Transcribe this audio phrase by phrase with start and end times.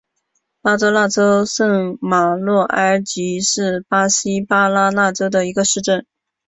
[0.63, 3.03] 巴拉那州圣马诺埃尔
[3.43, 6.07] 是巴西巴拉那州的一个市镇。